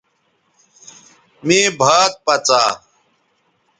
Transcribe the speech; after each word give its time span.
مے 1.45 1.59
بھات 1.79 2.11
پڅا 2.25 2.61